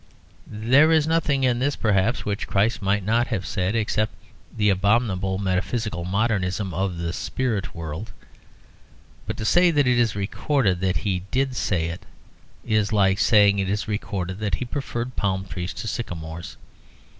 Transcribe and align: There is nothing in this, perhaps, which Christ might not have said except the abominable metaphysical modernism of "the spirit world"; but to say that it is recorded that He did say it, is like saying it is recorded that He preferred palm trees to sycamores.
There 0.47 0.91
is 0.91 1.05
nothing 1.05 1.43
in 1.43 1.59
this, 1.59 1.75
perhaps, 1.75 2.25
which 2.25 2.47
Christ 2.47 2.81
might 2.81 3.03
not 3.05 3.27
have 3.27 3.45
said 3.45 3.75
except 3.75 4.11
the 4.51 4.71
abominable 4.71 5.37
metaphysical 5.37 6.05
modernism 6.05 6.73
of 6.73 6.97
"the 6.97 7.13
spirit 7.13 7.75
world"; 7.75 8.11
but 9.27 9.37
to 9.37 9.45
say 9.45 9.69
that 9.69 9.85
it 9.85 9.99
is 9.99 10.15
recorded 10.15 10.81
that 10.81 10.97
He 11.05 11.21
did 11.29 11.55
say 11.55 11.85
it, 11.89 12.01
is 12.65 12.91
like 12.91 13.19
saying 13.19 13.59
it 13.59 13.69
is 13.69 13.87
recorded 13.87 14.39
that 14.39 14.55
He 14.55 14.65
preferred 14.65 15.15
palm 15.15 15.45
trees 15.45 15.71
to 15.75 15.87
sycamores. 15.87 16.57